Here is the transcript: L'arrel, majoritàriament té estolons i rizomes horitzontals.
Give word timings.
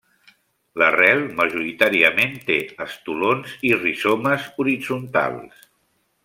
L'arrel, 0.81 1.19
majoritàriament 1.41 2.33
té 2.47 2.57
estolons 2.87 3.53
i 3.71 3.75
rizomes 3.85 4.49
horitzontals. 4.65 5.63